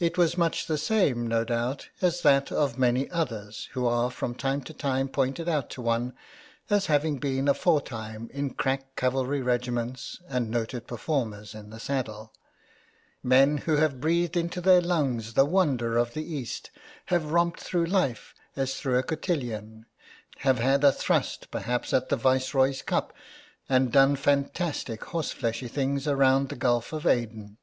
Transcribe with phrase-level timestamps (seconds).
[0.00, 3.44] It was much the same, no doubt, as that of many JUDKIN OF THE PARCELS
[3.44, 6.14] 43 others who are from time to time pointed out to one
[6.68, 12.32] as having been aforetime in crack cavalry regiments and noted performers in the saddle;
[13.22, 16.72] men who have breathed into their lungs the wonder of the East,
[17.04, 19.86] have romped through life as through a cotillon,
[20.38, 23.12] have had a thrust perhaps at the Viceroy's Cup,
[23.68, 27.58] and done fantastic horsefleshy things around the Gulf of Aden.